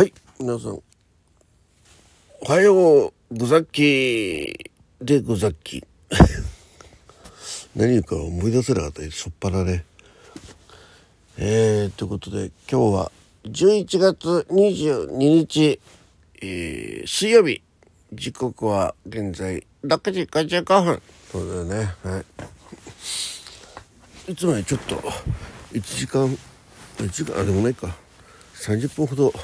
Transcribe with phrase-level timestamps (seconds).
[0.00, 0.80] はい、皆さん。
[2.40, 5.84] おはよう、ぐざっきでぐざっき。
[7.76, 9.18] 何言うか思い出せなかったです。
[9.18, 9.84] しょっぱなね。
[11.36, 13.12] えー、ということで、今日は
[13.44, 15.78] 11月22日、
[16.40, 17.60] えー、水曜日。
[18.14, 21.02] 時刻は現在6時55分。
[21.30, 21.94] そうだよね。
[22.02, 22.24] は
[24.28, 24.32] い。
[24.32, 24.96] いつもよりちょっと、
[25.74, 26.38] 1時間、
[26.96, 27.94] 1時間、あ、でもないか。
[28.54, 29.34] 30分ほど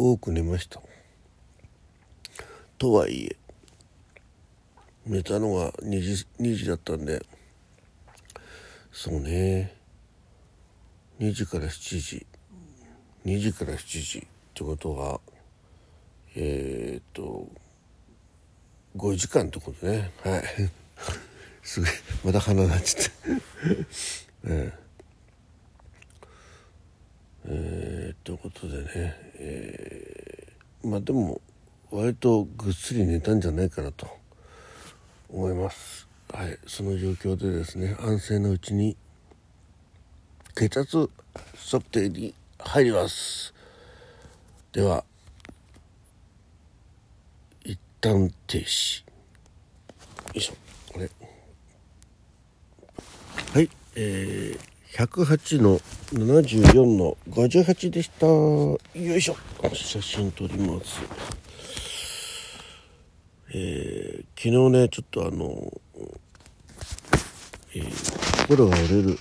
[0.00, 0.80] 多く寝ました。
[2.78, 3.36] とはいえ
[5.04, 7.22] 寝たのが2時 ,2 時だったんで
[8.90, 9.76] そうね。
[11.18, 12.26] 2時から7時
[13.26, 14.22] 2時から7時っ
[14.54, 15.20] てことは
[16.34, 17.46] えー、っと
[18.96, 20.10] 5時間ってことね。
[20.24, 20.42] はい。
[21.62, 21.90] すごい
[22.24, 23.10] まだ鼻なっちゃって。
[24.46, 24.79] え え
[27.46, 31.40] えー、ということでね、えー、まあでも
[31.90, 34.06] 割とぐっすり寝たんじゃないかなと
[35.28, 36.06] 思います。
[36.32, 38.96] はいその状況でですね安静なうちに
[40.54, 41.10] 血圧
[41.56, 43.54] 測定に入ります。
[44.72, 45.04] では
[47.64, 49.02] 一旦停止。
[49.02, 49.06] よ
[50.34, 50.54] いしょ。
[50.92, 51.10] これ。
[53.52, 55.78] はいえー108の
[56.12, 58.26] 74の58でした。
[58.26, 59.36] よいしょ。
[59.72, 61.00] 写真撮ります。
[63.52, 65.72] えー、昨日ねちょっとあの、
[67.74, 69.18] えー、心が折れる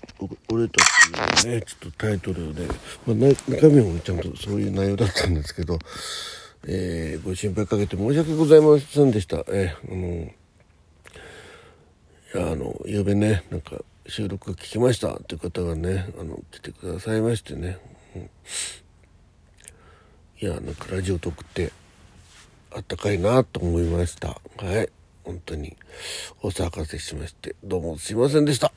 [0.49, 2.67] 折れたっていうねちょっとタイトルで、
[3.07, 3.15] まあ、
[3.51, 5.79] 中身もちゃんとそういう内容だったんですけど、
[6.67, 9.37] えー、ご心配かけて申し訳ございませんでした。
[9.47, 10.31] えー、あの
[12.33, 13.77] いやあの昨べねなんか
[14.07, 17.77] 収録聞きましたっていう方がねあの来てくださいましてね、
[18.15, 18.29] うん、
[20.39, 21.71] いやなんかラジオトークって
[22.71, 24.27] あったかいなと思いました。
[24.57, 24.89] はい。
[25.23, 25.75] 本当に
[26.41, 28.71] お騒がせしましてどうもすいませんでした。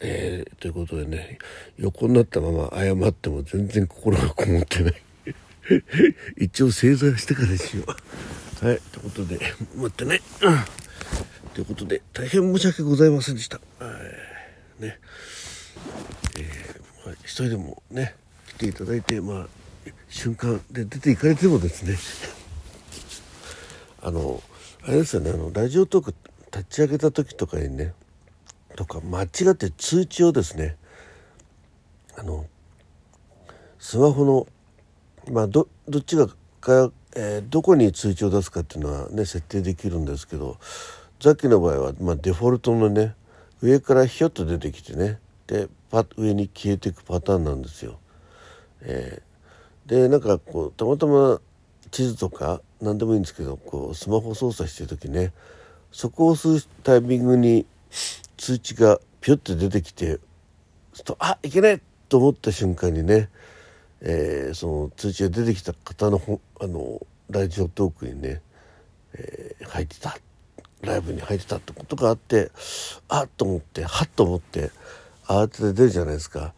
[0.00, 1.38] えー、ということでね
[1.76, 4.94] 横になったまま謝っても全然心がこもってない。
[6.38, 7.84] 一応正座してからしよ
[8.62, 8.66] う。
[8.66, 8.80] はい。
[8.92, 9.38] ということで
[9.76, 10.58] 待ってね、うん、
[11.58, 13.56] ということで大変申し訳ございませんでした。
[13.56, 13.62] ね、
[14.80, 18.14] えー、まあ、一人でもね
[18.46, 19.46] 来ていただいてまあ
[20.08, 21.98] 瞬間で出ていかれてもですね。
[24.02, 24.40] あの
[24.84, 26.14] あれですよねあのラジオトーク
[26.56, 27.92] 立ち上げた時とかにね
[28.76, 30.76] とか間違って通知をですね
[32.16, 32.46] あの
[33.80, 34.46] スマホの
[35.28, 36.28] まあどどっちが
[36.60, 40.56] か、えー、どこに通知を出すかっていうのはね設定できるんですけど
[41.20, 43.14] ザキの場合は、まあ、デフォルトのね
[43.60, 47.98] 上からひょっと出てきてねでパ上に消えていくパターンなんですよ。
[48.82, 51.40] えー、でなんかこうたまたま
[51.90, 55.32] 地図とか何でもいいんですけどこうスマホ操作してる時ね
[55.90, 57.66] そこを押すタイミングに
[58.36, 60.20] 通知がピュッて出てきて
[61.04, 63.28] とあいけないと思った瞬間にね、
[64.00, 68.40] えー、その通知が出てきた方のあのラジオトークにね、
[69.14, 70.16] えー、入ってた
[70.82, 72.50] ライブに入ってたってことがあって
[73.08, 74.70] あっと思ってはっと思って
[75.26, 76.54] 慌てて出るじゃないですか。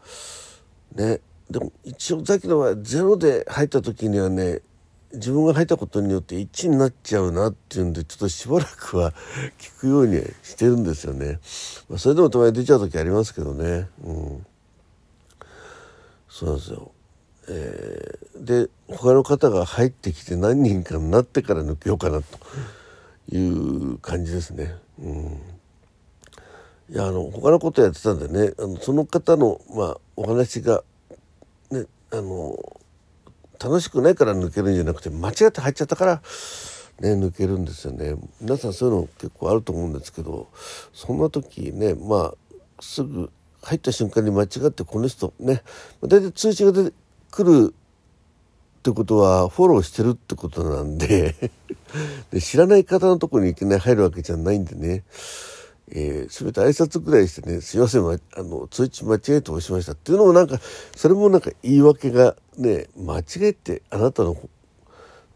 [0.95, 4.61] ねでも一応さっきのはゼロで入った時にはね
[5.13, 9.13] 自分が入ったことによって1になっちゃうなっていうんでちょっとしばらくは
[9.59, 11.39] 聞くようにしてるんですよね。
[11.89, 13.89] まあ、それでもたまに出ちゃう時ありますけどね。
[14.03, 14.45] うん、
[16.29, 16.91] そうなんですよ。
[17.49, 22.25] えー、で他の方が入ってきて何人かになってから抜けようかなと。
[23.31, 24.75] いう感じですね。
[24.99, 25.41] うん、
[26.89, 30.83] いやあの他のことやってたんでねあのその方の、まあ、お話が、
[31.71, 32.57] ね、あの
[33.59, 36.21] 楽しくないから抜けるんじゃなくて間違って入っちゃったから、
[36.99, 38.15] ね、抜けるんですよね。
[38.41, 40.49] 皆さんそういうの結構あると思うんですけど
[40.93, 42.33] そんな時ねまあ
[42.79, 43.31] すぐ
[43.63, 45.61] 入った瞬間に間違ってこの人ね
[46.01, 46.95] 大体通知が出て
[47.29, 47.75] くる
[48.81, 51.35] ってことはフォローしてるってことなんで
[52.33, 55.03] で知らない方のとこにいきなり入るわけじゃないんでね、
[55.91, 60.59] えー、全て挨拶ぐらいしてね、すいません、ま、あの、通知間違えて押しましたっていうのもなんか、
[60.95, 64.35] それもなんか言い訳がね、間違えてあなたの、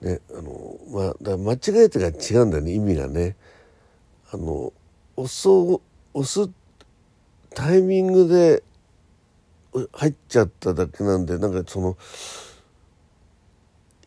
[0.02, 3.36] ね、あの、まあ、間違えてが違うんだよね、意味がね。
[4.32, 4.74] あの、
[5.18, 5.82] 押そう、
[6.20, 6.50] 押す
[7.54, 8.64] タイミングで
[9.94, 11.96] 入っちゃっただけなんで、なんかその、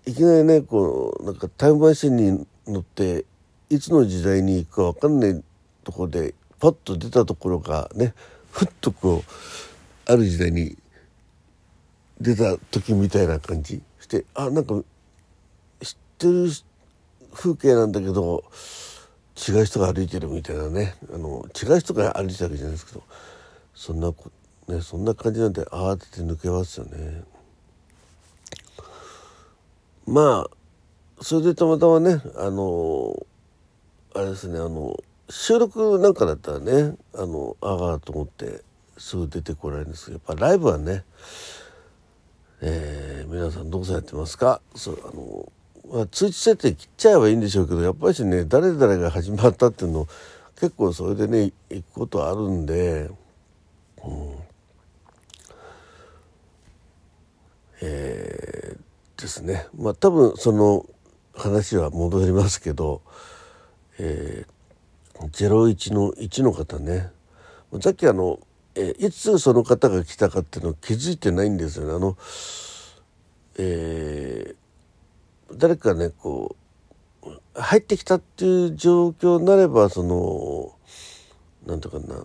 [0.09, 3.27] いきなりねこうなんかタイムマシンに乗って
[3.69, 5.45] いつの時代に行くか分かんない
[5.85, 8.15] とこでパッと出たところがね
[8.51, 9.23] ふっとこ
[10.09, 10.79] うある時代に
[12.19, 13.83] 出た時みたいな感じ？
[14.01, 14.83] してあなんか
[15.83, 16.49] 知ってる
[17.35, 18.45] 風景なんだけど
[19.37, 23.03] 違う人が歩いてるみたいなねあの違う人が歩いてるわけじゃないですけど
[23.75, 24.11] そんな
[24.69, 27.25] ねそんな感じなんで慌てて抜けますよね。
[30.09, 33.27] まあそれでたまたまねあの
[34.15, 34.97] あれですねあの
[35.29, 38.63] 収録なんかだったらねあのあがと思って
[38.97, 41.05] すぐ出てこられるんですけどやっぱライブはね、
[42.63, 44.63] えー、皆さんどうされてますか？
[44.75, 45.53] そうあの、
[45.93, 50.09] まあ、通知設定切っちゃえばいいんでしょうけどやっぱりね誰々が始まったっていうの
[50.59, 53.11] 結構それでね行くことあるんで、
[54.03, 54.35] うん、
[57.83, 58.79] えー、
[59.21, 60.87] ですねまあ多分その
[61.35, 63.03] 話は戻りますけど、
[63.99, 67.11] えー、01の1の方ね
[67.81, 68.41] さっきあの、
[68.75, 71.93] えー、いつその方が来たかっていうの気づいてないんですよね。
[71.95, 72.17] あの
[73.59, 76.57] えー、誰かねこ
[77.25, 80.73] う入ってきたっていう状況になればその
[81.67, 82.25] 何て言うかな、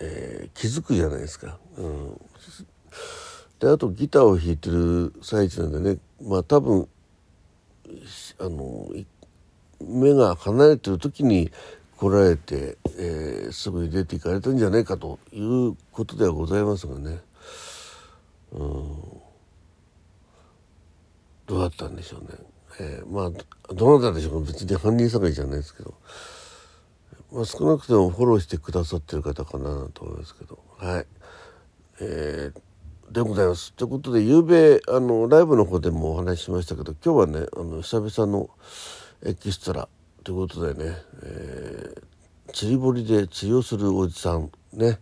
[0.00, 1.58] えー、気づくじゃないですか。
[1.76, 2.20] うん、
[3.58, 6.88] であとギターを弾いてる最中なんでねまあ多分
[8.38, 8.88] あの
[9.80, 11.50] 目が離れてる時に
[11.96, 17.18] 来られて、えー、すぐに出ていかれたんじゃないかということではございますがね、
[18.52, 18.60] うん、
[21.46, 22.28] どうだったんでしょうね。
[22.80, 24.52] えー、まあどなたでしょうか。
[24.52, 25.94] 別に犯人探しじゃないですけど、
[27.32, 30.58] まあ、少なくともフォローしてくださってる方かなと思いますけど。
[30.78, 31.06] はい。
[32.00, 32.71] えー
[33.12, 33.74] でございます。
[33.74, 38.48] ということで、昨べあのライブの方でもお話ししましたけど、今日はね、あの久々の
[39.22, 39.86] エキストラ
[40.24, 44.98] ということでね、えー、釣り堀で釣りをするおじさんね、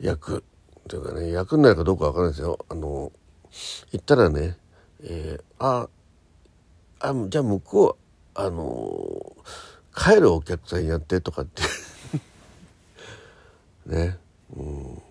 [0.00, 0.44] 役
[0.88, 2.58] というかね、役になるかどうかわからないですよ。
[2.70, 3.12] あの、
[3.92, 4.56] 行ったらね、
[5.02, 5.90] えー、あ、
[7.00, 9.36] あ、じゃあ向こう、あの、
[9.94, 11.62] 帰るお客さんやってとかって
[13.94, 14.18] ね、
[14.56, 15.02] うん。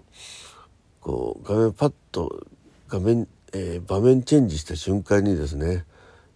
[1.05, 2.47] こう画面パッと
[2.87, 5.85] 画面、えー、場面チェンジした瞬間にですね、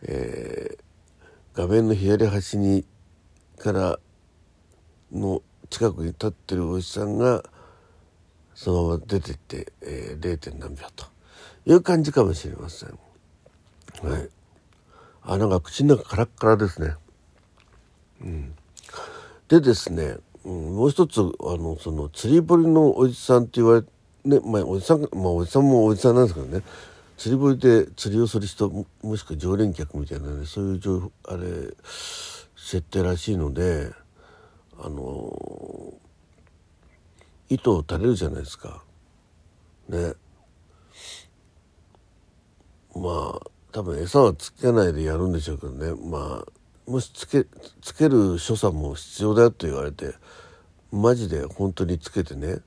[0.04, 2.86] えー、画面の左端に
[3.58, 4.00] から
[5.12, 7.44] の近くに立ってるおじさんが
[8.54, 10.38] そのまま出てって、えー、0.
[10.38, 11.08] 点何秒と
[11.66, 12.90] いう感じかもしれません。
[14.04, 14.30] はい。
[15.24, 16.94] あなんか口の中カラッカラですね。
[18.22, 18.54] うん、
[19.48, 21.24] でですね、うん、もう一つあ
[21.58, 23.90] のその釣り堀のおじさんって言われて
[24.26, 26.64] ねまあおじさんまあおじさんもおじさんなんですけどね。
[27.18, 28.70] 釣り堀で釣りをする人
[29.02, 31.44] もしくは常連客みたいなねそういう情あれ
[32.56, 33.92] 設定らしいので
[34.80, 35.94] あの
[37.50, 38.84] 糸を垂れるじゃないですか。
[39.90, 40.14] ね
[42.96, 45.94] まあ多分餌はつけないでやるんでしょうけどね。
[46.10, 47.46] まあもしつけ
[47.82, 50.14] つける所作も必要だよと言われて
[50.92, 52.60] マジで本当につけてね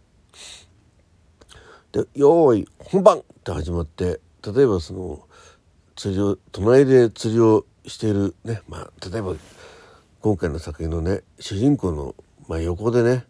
[1.92, 5.28] で「よーい本番!」って始まって例えばその
[5.94, 9.34] 釣りを隣で釣りをしているねまあ例えば
[10.20, 12.14] 今回の作品のね主人公の、
[12.48, 13.26] まあ、横でね、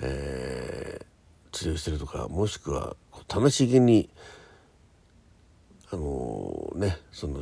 [0.00, 2.96] えー、釣りをしてるとかもしくは
[3.28, 4.08] 楽しげに
[5.90, 7.40] あのー、ねその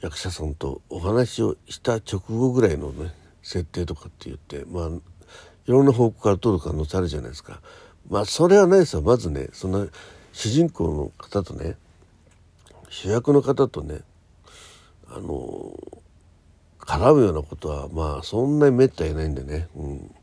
[0.00, 3.12] 役者さんとお話をした直後ぐらいのね
[3.42, 4.88] 設定とかって言ってまあ
[5.66, 7.60] いろんな方向から撮る可能性あるじゃないですか。
[8.08, 9.02] まあそれはないですよ。
[9.02, 9.88] まずねその
[10.32, 11.76] 主人公の方とね
[12.88, 14.00] 主役の方とね
[15.08, 15.78] あの
[16.78, 20.14] 絡むようなことはまあそんなにめったにないんでね、うん、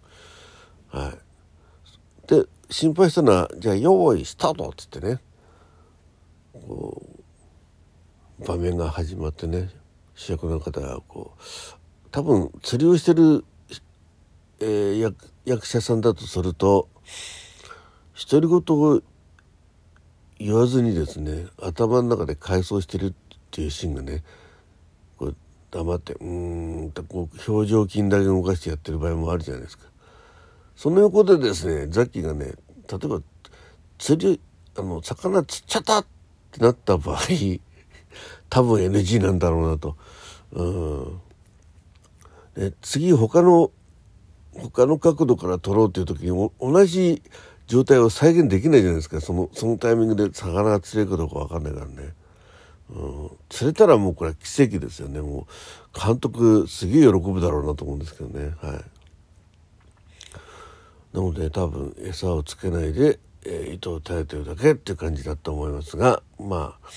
[0.89, 2.27] はい。
[2.27, 5.19] で心配したのはじゃあ用意スタートっつってね
[6.53, 7.01] こ
[8.39, 9.69] う場面が始まってね
[10.15, 11.41] 主役の方がこう
[12.11, 13.43] 多分釣りをしてる、
[14.59, 16.87] えー、役役者さんだとすると
[18.27, 19.01] 独り言を
[20.39, 23.13] 言わずにですね頭の中で回想してるっ
[23.51, 24.23] ていうシーンがね
[25.17, 25.35] こう
[25.71, 26.25] 黙ってう
[26.85, 29.85] んとこう表情筋だけ動かしてやってる場合もあるじゃないですか。
[30.75, 33.21] その横でですねザッキーがね例えば
[33.97, 34.39] 釣り
[34.77, 36.05] あの魚釣っちゃったっ
[36.51, 37.19] てなった場合
[38.49, 39.95] 多分 NG なんだろうなと。
[40.53, 41.21] うん
[42.55, 43.71] で次他の
[44.53, 47.21] 他の角度から撮ろうという時に同じ
[47.69, 49.21] 状態を再現できないじゃないですか。
[49.21, 52.13] そのそのタイミングで魚が釣れるかどうか分かんないからね、
[52.89, 55.21] うん、釣れたらもうこれは奇跡ですよね。
[55.21, 55.47] も
[55.95, 58.55] う監督すげえ喜ぶだろうなと思うんですけどね。
[58.61, 58.73] はい。
[61.13, 66.89] なので多分餌をつけないでえー、糸を垂れてるだけっていう感じだと思いますがまあ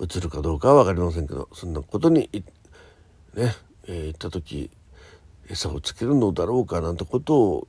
[0.00, 2.30] 映るかどうかは分かりませんけどそんなことに
[3.34, 3.54] ね、
[3.86, 4.70] えー、行った時
[5.48, 7.68] 餌をつけるのだろうかなんてことを、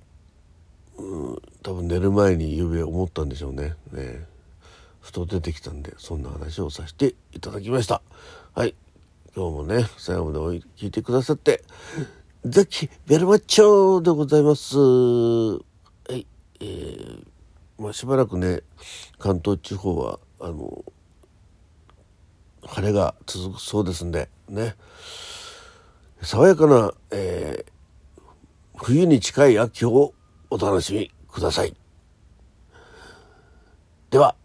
[0.98, 3.75] うん、多分寝る前に夕べ思ったんでしょうね。
[3.92, 4.25] ね
[5.02, 8.02] ふと出てきたんでそんな話をさせていただきました。
[8.54, 8.75] はい
[9.36, 10.40] 今日もね最後まで
[10.78, 11.64] 聞いてくださって
[12.46, 14.78] ザキベルマッチョでございます。
[14.78, 15.62] は
[16.10, 16.25] い、
[16.62, 17.24] えー、
[17.78, 18.62] まあしばらくね
[19.20, 20.86] 関東地方はあの
[22.64, 24.75] 晴れが続くそうですんでね
[26.22, 28.22] 爽やかな、えー、
[28.78, 30.14] 冬に近い秋を
[30.50, 31.75] お楽しみください。
[34.10, 34.36] では、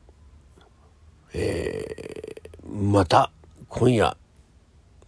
[1.33, 3.31] えー、また
[3.69, 4.17] 今夜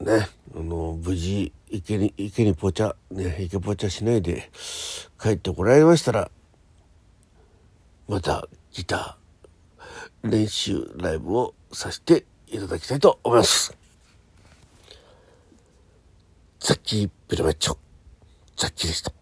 [0.01, 4.51] ねあの無事池に池にぽちゃね池ぽちゃしないで
[5.21, 6.31] 帰ってこられましたら
[8.07, 13.77] またギター練習ライブをさせていただきたいと思います。
[16.61, 17.77] ザッキー・ベルマッチョ、
[18.57, 19.22] ザッキーでした。